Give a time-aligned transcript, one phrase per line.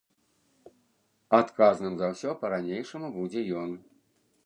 [1.39, 3.81] Адказным за ўсё па-ранейшаму будзе ён.